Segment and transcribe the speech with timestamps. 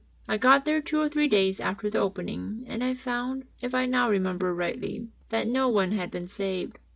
[0.27, 3.85] I got there two or three days after the opening, and I found, if I
[3.85, 6.79] now remember rightly, that no one had been saved.